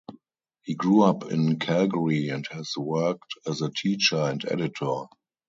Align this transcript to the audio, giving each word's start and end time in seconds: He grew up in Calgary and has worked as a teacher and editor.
He 0.63 0.73
grew 0.73 1.03
up 1.03 1.25
in 1.31 1.59
Calgary 1.59 2.29
and 2.29 2.43
has 2.49 2.73
worked 2.75 3.35
as 3.45 3.61
a 3.61 3.69
teacher 3.69 4.17
and 4.17 4.43
editor. 4.49 5.03